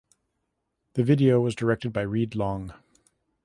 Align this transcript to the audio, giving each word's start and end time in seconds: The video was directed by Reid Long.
The 0.93 1.03
video 1.03 1.39
was 1.39 1.53
directed 1.53 1.93
by 1.93 2.01
Reid 2.01 2.33
Long. 2.33 2.73